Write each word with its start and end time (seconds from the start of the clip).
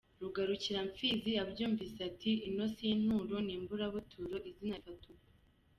Rugarukiramfizi 0.21 1.31
abyumvise 1.43 1.99
ati 2.09 2.31
"Ino 2.47 2.65
si 2.73 2.85
inturo 2.95 3.37
ni 3.45 3.53
imburabuturo", 3.57 4.35
izina 4.49 4.75
rifata 4.83 5.07
ubwo. 5.15 5.29